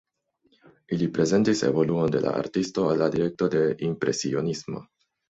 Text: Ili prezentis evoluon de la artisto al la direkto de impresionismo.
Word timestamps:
Ili 0.95 1.09
prezentis 1.17 1.59
evoluon 1.67 2.13
de 2.15 2.21
la 2.23 2.31
artisto 2.37 2.85
al 2.93 2.97
la 3.01 3.09
direkto 3.17 3.49
de 3.57 3.61
impresionismo. 3.89 4.83